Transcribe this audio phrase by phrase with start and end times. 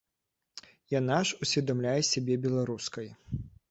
[0.99, 3.07] Яна ж усведамляе сябе беларускай.